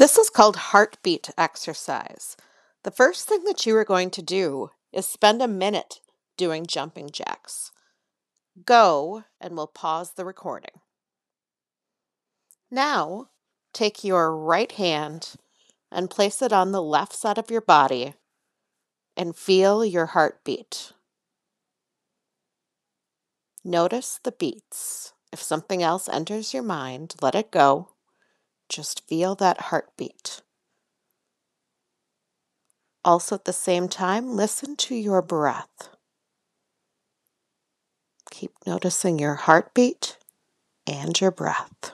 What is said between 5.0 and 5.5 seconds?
spend a